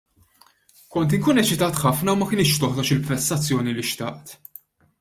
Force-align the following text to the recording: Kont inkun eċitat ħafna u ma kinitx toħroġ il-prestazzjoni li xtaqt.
Kont 0.95 1.13
inkun 1.17 1.41
eċitat 1.41 1.77
ħafna 1.83 2.15
u 2.17 2.19
ma 2.21 2.29
kinitx 2.31 2.63
toħroġ 2.65 2.91
il-prestazzjoni 2.97 3.77
li 3.77 3.87
xtaqt. 3.91 4.35